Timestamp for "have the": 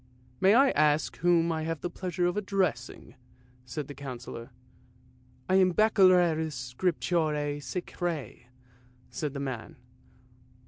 1.61-1.89